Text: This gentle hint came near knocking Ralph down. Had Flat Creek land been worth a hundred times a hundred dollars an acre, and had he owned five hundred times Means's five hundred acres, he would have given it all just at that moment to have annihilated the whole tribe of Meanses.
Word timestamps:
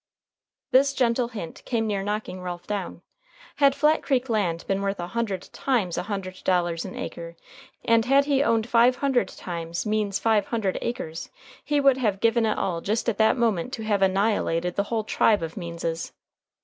This 0.71 0.93
gentle 0.93 1.27
hint 1.27 1.61
came 1.63 1.85
near 1.85 2.01
knocking 2.01 2.41
Ralph 2.41 2.65
down. 2.65 3.03
Had 3.57 3.75
Flat 3.75 4.01
Creek 4.01 4.29
land 4.29 4.65
been 4.67 4.81
worth 4.81 4.99
a 4.99 5.05
hundred 5.05 5.43
times 5.53 5.95
a 5.95 6.01
hundred 6.01 6.43
dollars 6.43 6.85
an 6.85 6.95
acre, 6.95 7.35
and 7.85 8.05
had 8.05 8.25
he 8.25 8.41
owned 8.41 8.67
five 8.67 8.95
hundred 8.95 9.27
times 9.27 9.85
Means's 9.85 10.17
five 10.19 10.47
hundred 10.47 10.79
acres, 10.81 11.29
he 11.63 11.79
would 11.79 11.97
have 11.97 12.19
given 12.19 12.47
it 12.47 12.57
all 12.57 12.81
just 12.81 13.09
at 13.09 13.19
that 13.19 13.37
moment 13.37 13.73
to 13.73 13.83
have 13.83 14.01
annihilated 14.01 14.75
the 14.75 14.85
whole 14.85 15.03
tribe 15.03 15.43
of 15.43 15.55
Meanses. 15.55 16.13